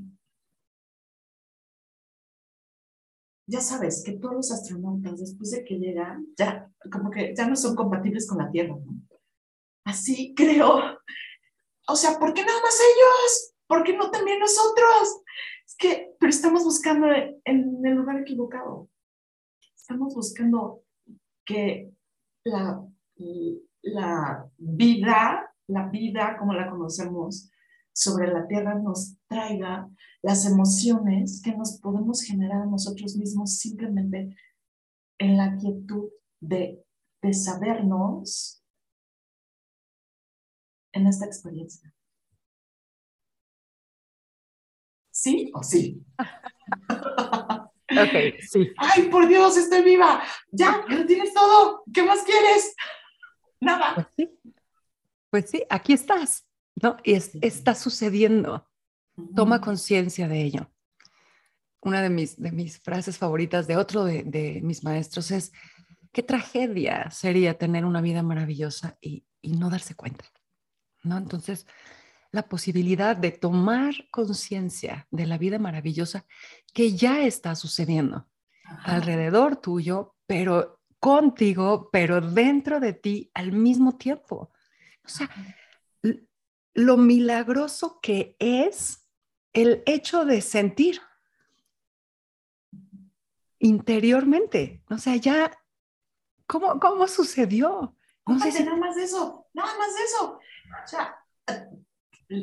Ya 3.48 3.60
sabes 3.60 4.04
que 4.06 4.14
todos 4.14 4.36
los 4.36 4.52
astronautas, 4.52 5.20
después 5.20 5.50
de 5.50 5.66
que 5.66 5.80
llegan, 5.80 6.28
ya 6.38 6.72
como 6.92 7.10
que 7.10 7.34
ya 7.36 7.50
no 7.50 7.56
son 7.56 7.76
compatibles 7.76 8.28
con 8.28 8.38
la 8.38 8.52
Tierra, 8.52 8.76
¿no? 8.76 9.11
Así 9.86 10.34
creo. 10.36 11.00
O 11.88 11.96
sea, 11.96 12.20
¿por 12.20 12.34
qué 12.34 12.46
nada 12.46 12.62
más 12.62 12.80
ellos? 12.80 13.54
¿Por 13.68 13.84
qué 13.84 13.96
no 13.96 14.12
también 14.12 14.40
nosotros? 14.40 15.22
Es 15.66 15.76
que, 15.78 16.14
pero 16.20 16.30
estamos 16.30 16.64
buscando 16.64 17.08
en 17.10 17.86
el 17.86 17.94
lugar 17.94 18.20
equivocado. 18.20 18.90
Estamos 19.76 20.14
buscando 20.14 20.84
que 21.46 21.92
la, 22.44 22.86
la 23.82 24.50
vida, 24.58 25.54
la 25.68 25.88
vida 25.90 26.38
como 26.38 26.54
la 26.54 26.70
conocemos 26.70 27.52
sobre 27.94 28.32
la 28.32 28.48
tierra 28.48 28.76
nos 28.76 29.18
traiga 29.28 29.90
las 30.22 30.46
emociones 30.46 31.42
que 31.44 31.56
nos 31.56 31.80
podemos 31.80 32.22
generar 32.22 32.68
nosotros 32.68 33.16
mismos 33.16 33.58
simplemente 33.58 34.36
en 35.18 35.38
la 35.38 35.56
quietud 35.58 36.10
de, 36.40 36.84
de 37.22 37.34
sabernos 37.34 38.61
en 40.94 41.08
esta 41.08 41.26
experiencia? 41.26 41.94
¿Sí 45.12 45.52
o 45.54 45.62
sí? 45.62 46.04
ok, 46.90 48.40
sí. 48.50 48.72
Ay, 48.78 49.04
por 49.10 49.28
Dios, 49.28 49.58
estoy 49.58 49.84
viva. 49.84 50.24
Ya, 50.52 50.84
ya 50.90 51.06
tienes 51.06 51.34
todo. 51.34 51.84
¿Qué 51.94 52.02
más 52.04 52.24
quieres? 52.24 52.76
Nada. 53.60 53.94
Pues 53.94 54.08
sí, 54.16 54.40
pues 55.30 55.50
sí 55.50 55.64
aquí 55.70 55.94
estás, 55.94 56.48
¿no? 56.82 56.98
Y 57.04 57.14
está 57.14 57.76
sucediendo. 57.76 58.68
Toma 59.36 59.62
conciencia 59.62 60.28
de 60.28 60.42
ello. 60.42 60.72
Una 61.82 62.02
de 62.02 62.10
mis, 62.10 62.40
de 62.42 62.52
mis 62.52 62.80
frases 62.80 63.18
favoritas 63.18 63.68
de 63.68 63.76
otro 63.76 64.06
de, 64.06 64.24
de, 64.24 64.62
mis 64.62 64.84
maestros 64.84 65.32
es, 65.32 65.52
qué 66.12 66.24
tragedia 66.24 67.10
sería 67.12 67.58
tener 67.58 67.86
una 67.86 68.02
vida 68.02 68.24
maravillosa 68.24 68.98
y, 69.02 69.26
y 69.42 69.54
no 69.54 69.70
darse 69.70 69.96
cuenta. 69.96 70.26
¿No? 71.04 71.18
Entonces, 71.18 71.66
la 72.32 72.48
posibilidad 72.48 73.16
de 73.16 73.32
tomar 73.32 73.94
conciencia 74.10 75.08
de 75.12 75.26
la 75.26 75.38
vida 75.38 75.60
maravillosa 75.60 76.26
que 76.74 76.96
ya 76.96 77.24
está 77.24 77.56
sucediendo 77.56 78.28
alrededor 78.84 79.58
tuyo, 79.58 80.16
pero 80.26 80.80
contigo, 81.00 81.90
pero 81.92 82.22
dentro 82.22 82.80
de 82.80 82.94
ti 82.94 83.32
al 83.34 83.52
mismo 83.52 83.98
tiempo. 83.98 84.52
O 85.04 85.10
sea, 85.10 85.30
lo 86.74 86.98
milagroso 86.98 88.00
que 88.02 88.36
es 88.40 89.08
el 89.52 89.84
hecho 89.86 90.24
de 90.24 90.42
sentir, 90.42 91.02
interiormente. 93.60 94.84
O 94.90 94.98
sea, 94.98 95.16
ya, 95.18 95.52
¿cómo, 96.48 96.80
cómo 96.80 97.08
sucedió? 97.08 97.96
No 98.26 98.40
sé 98.40 98.52
si... 98.52 98.64
nada 98.64 98.78
más 98.78 98.96
de 98.96 99.04
eso, 99.04 99.48
nada 99.54 99.78
más 99.78 99.96
de 99.96 100.04
eso. 100.04 100.40
O 100.84 100.88
sea, 100.88 101.16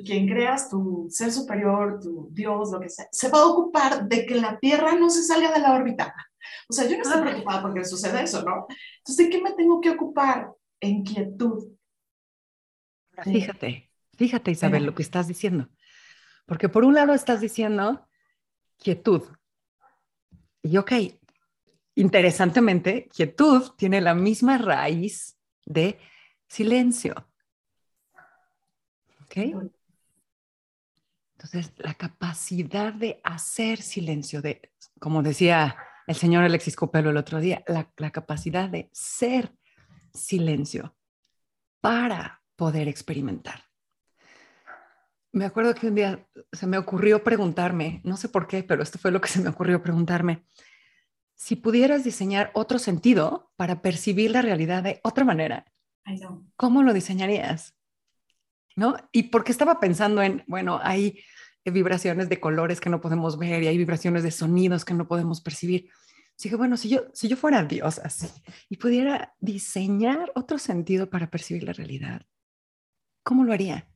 quien 0.04 0.28
creas, 0.28 0.68
tu 0.68 1.06
ser 1.11 1.32
superior, 1.32 1.99
tu 2.00 2.28
Dios, 2.32 2.70
lo 2.70 2.80
que 2.80 2.88
sea, 2.88 3.08
se 3.11 3.28
va 3.28 3.38
a 3.38 3.47
ocupar 3.47 4.06
de 4.08 4.26
que 4.26 4.35
la 4.35 4.58
Tierra 4.58 4.94
no 4.94 5.11
se 5.11 5.23
salga 5.23 5.52
de 5.52 5.61
la 5.61 5.75
órbita. 5.75 6.14
O 6.68 6.73
sea, 6.73 6.88
yo 6.88 6.97
no 6.97 7.02
estoy 7.02 7.23
preocupada 7.23 7.62
porque 7.62 7.85
sucede 7.85 8.23
eso, 8.23 8.42
¿no? 8.42 8.66
Entonces, 8.99 9.16
¿de 9.16 9.30
qué 9.30 9.42
me 9.42 9.52
tengo 9.52 9.80
que 9.80 9.90
ocupar? 9.90 10.52
En 10.80 11.02
quietud. 11.02 11.73
Fíjate, 13.25 13.90
fíjate, 14.16 14.50
Isabel, 14.52 14.85
lo 14.85 14.94
que 14.94 15.02
estás 15.02 15.26
diciendo. 15.26 15.68
Porque 16.47 16.68
por 16.68 16.85
un 16.85 16.94
lado 16.94 17.14
estás 17.14 17.40
diciendo 17.40 18.06
quietud. 18.78 19.23
Y 20.62 20.76
ok, 20.76 20.92
interesantemente, 21.97 23.08
quietud 23.08 23.73
tiene 23.76 24.00
la 24.00 24.14
misma 24.14 24.58
raíz 24.58 25.37
de 25.66 25.99
silencio. 26.47 27.14
¿Ok? 29.28 29.73
Entonces, 31.37 31.73
la 31.76 31.94
capacidad 31.94 32.92
de 32.92 33.20
hacer 33.23 33.80
silencio, 33.80 34.42
de, 34.42 34.73
como 34.99 35.23
decía 35.23 35.76
el 36.06 36.16
señor 36.16 36.42
Alexis 36.42 36.75
Copelo 36.75 37.11
el 37.11 37.16
otro 37.16 37.38
día, 37.38 37.62
la, 37.68 37.92
la 37.97 38.11
capacidad 38.11 38.68
de 38.68 38.88
ser 38.92 39.54
silencio 40.12 40.97
para 41.80 42.42
poder 42.56 42.88
experimentar. 42.88 43.62
Me 45.30 45.44
acuerdo 45.44 45.75
que 45.75 45.87
un 45.87 45.94
día 45.94 46.26
se 46.52 46.66
me 46.66 46.78
ocurrió 46.78 47.23
preguntarme, 47.23 48.00
no 48.02 48.16
sé 48.16 48.28
por 48.28 48.49
qué, 48.49 48.64
pero 48.64 48.82
esto 48.82 48.99
fue 48.99 49.12
lo 49.12 49.20
que 49.20 49.28
se 49.28 49.40
me 49.40 49.50
ocurrió 49.50 49.80
preguntarme, 49.82 50.44
si 51.37 51.54
pudieras 51.54 52.02
diseñar 52.02 52.50
otro 52.54 52.80
sentido 52.80 53.52
para 53.54 53.80
percibir 53.80 54.32
la 54.32 54.42
realidad 54.42 54.82
de 54.82 55.00
otra 55.04 55.25
manera, 55.25 55.66
¿cómo 56.56 56.82
lo 56.82 56.92
diseñarías? 56.92 57.77
¿No? 58.78 58.97
Y 59.11 59.25
porque 59.25 59.50
estaba 59.50 59.80
pensando 59.80 60.23
en, 60.23 60.44
bueno, 60.47 60.78
hay 60.82 61.20
vibraciones 61.64 62.28
de 62.28 62.40
colores 62.40 62.80
que 62.80 62.88
no 62.88 63.00
podemos 63.00 63.37
ver 63.37 63.62
y 63.62 63.66
hay 63.66 63.76
vibraciones 63.76 64.23
de 64.23 64.30
sonidos 64.30 64.85
que 64.85 64.94
no 64.94 65.08
podemos 65.08 65.40
percibir. 65.40 65.90
Así 66.37 66.49
que 66.49 66.54
bueno, 66.54 66.76
si 66.76 66.88
yo, 66.88 67.06
si 67.12 67.26
yo 67.26 67.37
fuera 67.37 67.64
Dios 67.64 67.99
así 67.99 68.28
y 68.68 68.76
pudiera 68.76 69.35
diseñar 69.40 70.30
otro 70.37 70.58
sentido 70.58 71.11
para 71.11 71.28
percibir 71.28 71.64
la 71.64 71.73
realidad, 71.73 72.23
¿cómo 73.25 73.42
lo 73.44 73.52
haría? 73.52 73.88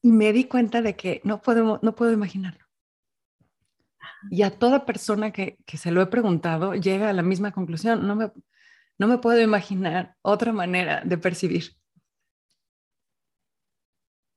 Y 0.00 0.10
me 0.10 0.32
di 0.32 0.44
cuenta 0.44 0.80
de 0.80 0.96
que 0.96 1.20
no, 1.22 1.42
puedo, 1.42 1.78
no 1.82 1.94
puedo 1.94 2.12
imaginarlo. 2.12 2.64
Y 4.30 4.42
a 4.42 4.50
toda 4.50 4.86
persona 4.86 5.30
que, 5.30 5.58
que, 5.66 5.76
se 5.76 5.90
lo 5.90 6.00
he 6.00 6.06
preguntado 6.06 6.74
llega 6.74 7.10
a 7.10 7.12
la 7.12 7.22
misma 7.22 7.52
conclusión. 7.52 8.06
No 8.06 8.16
me, 8.16 8.32
no 8.98 9.06
me 9.06 9.18
puedo 9.18 9.40
imaginar 9.42 10.16
otra 10.22 10.52
manera 10.54 11.02
de 11.04 11.18
percibir 11.18 11.76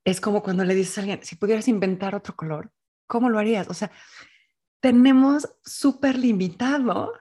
es 0.10 0.22
como 0.22 0.42
cuando 0.42 0.64
le 0.64 0.76
dices 0.76 0.98
a 0.98 1.02
alguien, 1.02 1.24
si 1.24 1.36
pudieras 1.36 1.68
inventar 1.68 2.16
otro 2.16 2.36
color, 2.36 2.72
¿cómo 3.08 3.30
lo 3.30 3.40
harías? 3.40 3.70
O 3.70 3.74
sea, 3.74 3.92
tenemos 4.80 5.50
súper 5.64 6.18
limitado 6.18 7.14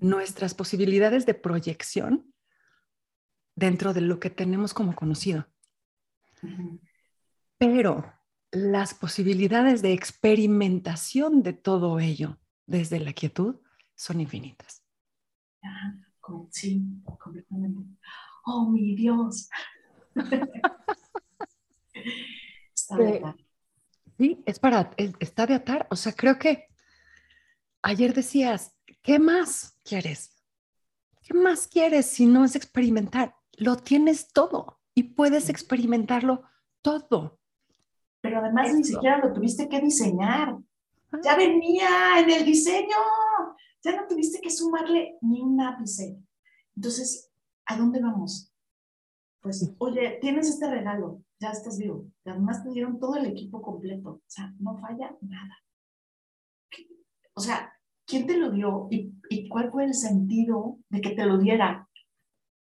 nuestras 0.00 0.54
posibilidades 0.54 1.26
de 1.26 1.34
proyección 1.34 2.32
dentro 3.54 3.94
de 3.94 4.00
lo 4.00 4.20
que 4.20 4.30
tenemos 4.30 4.74
como 4.74 4.94
conocido. 4.94 5.46
Pero 7.58 8.12
las 8.50 8.94
posibilidades 8.94 9.80
de 9.80 9.92
experimentación 9.92 11.42
de 11.42 11.52
todo 11.52 11.98
ello 11.98 12.38
desde 12.66 13.00
la 13.00 13.12
quietud 13.12 13.60
son 13.94 14.20
infinitas. 14.20 14.82
Sí, 16.50 16.82
completamente. 17.18 17.82
Oh, 18.44 18.68
mi 18.70 18.94
Dios. 18.94 19.48
Sí, 24.18 24.42
es 24.46 24.58
para, 24.58 24.90
está 25.18 25.46
de 25.46 25.54
atar. 25.54 25.86
O 25.90 25.96
sea, 25.96 26.12
creo 26.12 26.38
que 26.38 26.68
ayer 27.82 28.14
decías, 28.14 28.76
¿qué 29.02 29.18
más 29.18 29.78
quieres? 29.84 30.42
¿Qué 31.22 31.34
más 31.34 31.66
quieres 31.66 32.06
si 32.06 32.26
no 32.26 32.44
es 32.44 32.54
experimentar? 32.54 33.34
Lo 33.56 33.76
tienes 33.76 34.28
todo 34.32 34.80
y 34.94 35.14
puedes 35.14 35.48
experimentarlo 35.48 36.42
todo. 36.82 37.40
Pero 38.20 38.38
además 38.38 38.72
ni 38.74 38.84
siquiera 38.84 39.18
lo 39.18 39.32
tuviste 39.32 39.68
que 39.68 39.80
diseñar. 39.80 40.56
Ah. 41.12 41.20
Ya 41.22 41.36
venía 41.36 42.18
en 42.18 42.30
el 42.30 42.44
diseño. 42.44 42.96
Ya 43.82 43.96
no 43.96 44.06
tuviste 44.06 44.40
que 44.40 44.50
sumarle 44.50 45.18
ni 45.20 45.40
un 45.40 45.60
ápice. 45.60 46.18
Entonces, 46.76 47.30
¿a 47.66 47.76
dónde 47.76 48.00
vamos? 48.00 48.52
Pues, 49.40 49.74
oye, 49.78 50.18
tienes 50.20 50.48
este 50.48 50.70
regalo 50.70 51.22
ya 51.44 51.50
estás 51.50 51.78
vivo. 51.78 52.06
Además 52.24 52.64
te 52.64 52.70
dieron 52.70 52.98
todo 52.98 53.16
el 53.16 53.26
equipo 53.26 53.60
completo. 53.60 54.10
O 54.10 54.22
sea, 54.26 54.52
no 54.58 54.78
falla 54.78 55.14
nada. 55.20 55.56
O 57.34 57.40
sea, 57.40 57.72
¿quién 58.06 58.26
te 58.26 58.38
lo 58.38 58.50
dio 58.50 58.88
y, 58.90 59.12
y 59.28 59.48
cuál 59.48 59.70
fue 59.70 59.84
el 59.84 59.94
sentido 59.94 60.78
de 60.88 61.00
que 61.00 61.10
te 61.10 61.26
lo 61.26 61.38
diera? 61.38 61.88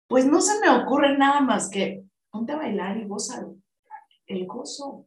Pues 0.08 0.26
no 0.26 0.40
se 0.40 0.58
me 0.60 0.70
ocurre 0.70 1.16
nada 1.16 1.40
más 1.40 1.68
que 1.70 2.04
ponte 2.30 2.52
a 2.52 2.56
bailar 2.56 2.96
y 2.96 3.06
goza 3.06 3.46
el 4.26 4.46
gozo, 4.46 5.06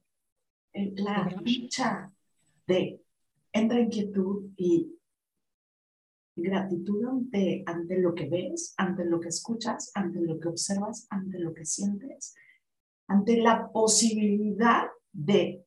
la 0.74 1.30
dicha 1.44 2.12
de 2.66 3.02
entra 3.52 3.80
en 3.80 3.90
quietud 3.90 4.52
y 4.56 4.96
gratitud 6.36 7.06
ante, 7.06 7.64
ante 7.66 8.00
lo 8.00 8.16
que 8.16 8.30
ves, 8.30 8.74
ante 8.78 9.04
lo 9.04 9.20
que 9.20 9.28
escuchas, 9.28 9.92
ante 9.94 10.22
lo 10.22 10.40
que 10.40 10.48
observas, 10.48 11.06
ante 11.10 11.40
lo 11.40 11.54
que 11.54 11.66
sientes 11.66 12.34
ante 13.10 13.38
la 13.38 13.72
posibilidad 13.72 14.88
de 15.12 15.66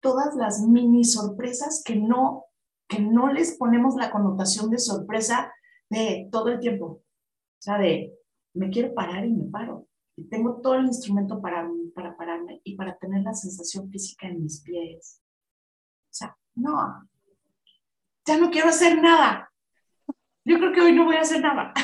todas 0.00 0.36
las 0.36 0.60
mini 0.60 1.04
sorpresas 1.04 1.82
que 1.84 1.96
no, 1.96 2.44
que 2.88 3.00
no 3.00 3.32
les 3.32 3.56
ponemos 3.58 3.96
la 3.96 4.10
connotación 4.10 4.70
de 4.70 4.78
sorpresa 4.78 5.52
de 5.90 6.28
todo 6.30 6.48
el 6.48 6.60
tiempo. 6.60 6.86
O 6.86 7.02
sea, 7.60 7.78
de 7.78 8.14
me 8.54 8.70
quiero 8.70 8.94
parar 8.94 9.26
y 9.26 9.32
me 9.32 9.50
paro. 9.50 9.88
Y 10.16 10.28
tengo 10.28 10.60
todo 10.62 10.76
el 10.76 10.86
instrumento 10.86 11.42
para, 11.42 11.68
para 11.94 12.16
pararme 12.16 12.60
y 12.64 12.76
para 12.76 12.96
tener 12.96 13.22
la 13.22 13.34
sensación 13.34 13.90
física 13.90 14.28
en 14.28 14.42
mis 14.42 14.62
pies. 14.62 15.20
O 16.04 16.14
sea, 16.14 16.38
no, 16.54 17.08
ya 18.24 18.38
no 18.38 18.50
quiero 18.50 18.68
hacer 18.68 19.02
nada. 19.02 19.52
Yo 20.44 20.58
creo 20.58 20.72
que 20.72 20.80
hoy 20.80 20.92
no 20.92 21.04
voy 21.04 21.16
a 21.16 21.22
hacer 21.22 21.42
nada. 21.42 21.74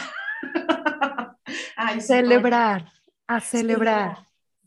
Celebrar 2.00 2.87
a 3.26 3.40
celebrar. 3.40 4.26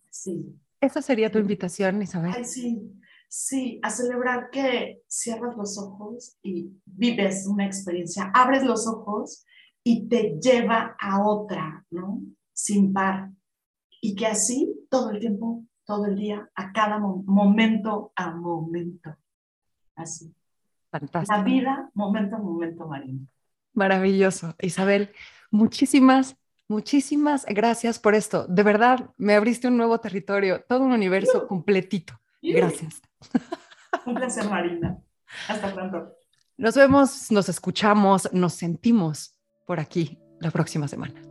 Sí. 0.09 0.59
Esa 0.79 1.01
sería 1.01 1.31
tu 1.31 1.39
invitación, 1.39 2.01
Isabel. 2.01 2.33
Ay, 2.35 2.45
sí, 2.45 2.81
sí, 3.27 3.79
a 3.83 3.89
celebrar 3.89 4.49
que 4.49 5.01
cierras 5.07 5.55
los 5.57 5.77
ojos 5.77 6.37
y 6.43 6.71
vives 6.85 7.47
una 7.47 7.65
experiencia, 7.65 8.31
abres 8.33 8.63
los 8.63 8.87
ojos 8.87 9.45
y 9.83 10.07
te 10.07 10.39
lleva 10.39 10.95
a 10.99 11.23
otra, 11.23 11.85
¿no? 11.91 12.21
Sin 12.53 12.93
par. 12.93 13.31
Y 14.01 14.15
que 14.15 14.27
así 14.27 14.73
todo 14.89 15.11
el 15.11 15.19
tiempo, 15.19 15.63
todo 15.85 16.05
el 16.05 16.15
día, 16.15 16.49
a 16.55 16.71
cada 16.71 16.99
momento 16.99 18.11
a 18.15 18.31
momento. 18.31 19.15
Así. 19.95 20.33
Fantástico. 20.91 21.35
La 21.35 21.43
vida, 21.43 21.89
momento 21.93 22.35
a 22.35 22.39
momento, 22.39 22.87
Marina. 22.87 23.19
Maravilloso. 23.73 24.55
Isabel, 24.61 25.11
muchísimas 25.51 26.37
Muchísimas 26.67 27.45
gracias 27.45 27.99
por 27.99 28.15
esto. 28.15 28.47
De 28.47 28.63
verdad, 28.63 29.12
me 29.17 29.36
abriste 29.36 29.67
un 29.67 29.78
nuevo 29.78 29.99
territorio, 29.99 30.63
todo 30.67 30.82
un 30.82 30.91
universo 30.91 31.47
completito. 31.47 32.19
Gracias. 32.41 33.01
Un 34.06 34.15
placer, 34.15 34.49
Marina. 34.49 34.97
Hasta 35.47 35.73
pronto. 35.73 36.15
Nos 36.58 36.75
vemos, 36.75 37.32
nos 37.32 37.49
escuchamos, 37.49 38.32
nos 38.34 38.54
sentimos 38.54 39.36
por 39.65 39.80
aquí 39.80 40.19
la 40.39 40.51
próxima 40.51 40.88
semana. 40.88 41.24